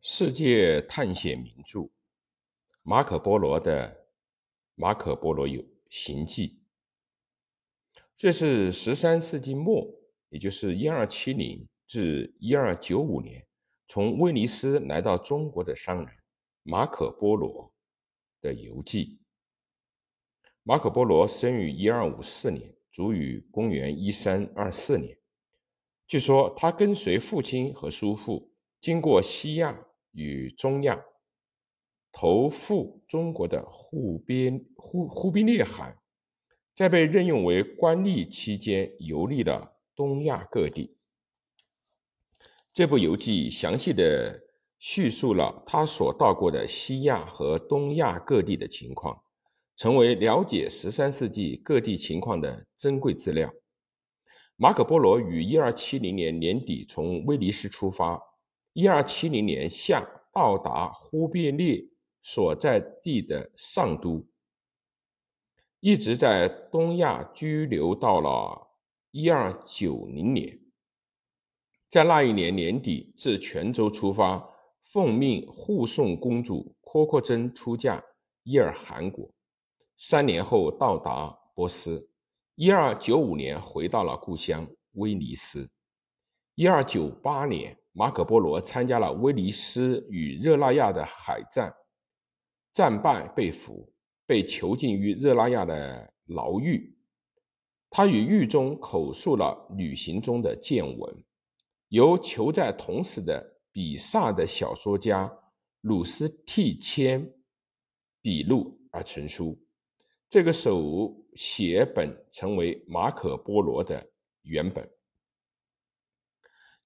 [0.00, 1.90] 世界探险名著
[2.84, 3.90] 马可·波罗的
[4.76, 6.60] 《马可·波罗有行记》，
[8.16, 9.92] 这是十三世纪末，
[10.28, 13.44] 也就是一二七零至一二九五年，
[13.88, 16.08] 从威尼斯来到中国的商人
[16.62, 17.74] 马可·波罗
[18.40, 19.18] 的游记。
[20.62, 25.18] 马可·波罗生于一二五四年，卒于公元一三二四年。
[26.06, 29.86] 据说他跟随父亲和叔父经过西亚。
[30.18, 31.00] 与中亚
[32.10, 35.96] 投赴中国的忽边忽忽必烈汗，
[36.74, 40.96] 在被任用为官吏期间，游历了东亚各地。
[42.72, 44.42] 这部游记详细的
[44.80, 49.22] 叙述了他所到过的西亚和东亚各地的情况，
[49.76, 53.52] 成为了解十三世纪各地情况的珍贵资料。
[54.56, 58.27] 马可·波罗于一二七零年年底从威尼斯出发。
[58.78, 61.84] 一二七零年夏到达忽必烈
[62.22, 64.24] 所在地的上都，
[65.80, 68.68] 一直在东亚居留到了
[69.10, 70.60] 一二九零年。
[71.90, 74.48] 在那一年年底，自泉州出发，
[74.84, 78.00] 奉命护送公主阔阔真出嫁
[78.44, 79.28] 伊尔汗国。
[79.96, 82.08] 三年后到达波斯，
[82.54, 85.68] 一二九五年回到了故乡威尼斯。
[86.54, 87.76] 一二九八年。
[87.98, 91.74] 马可·波罗参加了威尼斯与热那亚的海战，
[92.72, 93.92] 战败被俘，
[94.24, 96.96] 被囚禁于热那亚的牢狱。
[97.90, 101.24] 他与狱中口述了旅行中的见闻，
[101.88, 105.36] 由囚在同时的比萨的小说家
[105.80, 107.34] 鲁斯蒂谦
[108.22, 109.60] 笔录而成书。
[110.28, 114.08] 这个手写本成为马可·波罗的
[114.42, 114.88] 原本。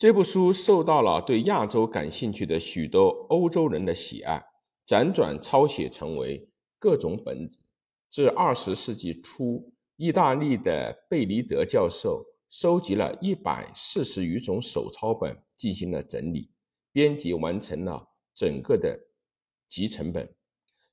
[0.00, 4.42] 这部书受到了对亚洲感兴趣的许多欧洲人的喜爱，
[4.86, 6.48] 辗转抄写成为
[6.78, 7.60] 各种本子。
[8.10, 16.50] 至二十世纪初，意大利的贝尼德教授收集了一百四十余种手抄本，进行了整理、
[16.92, 18.98] 编辑，完成了整个的
[19.68, 20.34] 集成本。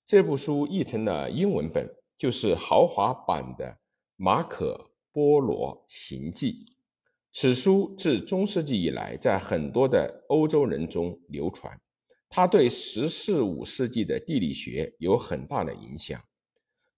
[0.06, 3.66] 这部书译成了英文本，就是豪华版的
[4.18, 6.52] 《马可·波罗行记》。
[7.40, 11.80] 此书自中世纪以来，在很多的欧洲人中流传。
[12.30, 16.20] 它对十四五世纪的地理学有很大的影响。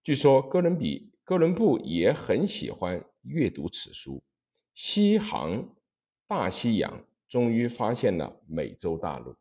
[0.01, 4.23] 据说哥伦比哥伦布也很喜欢阅读此书。
[4.75, 5.75] 西航
[6.25, 9.35] 大西洋，终于发现了美洲大陆。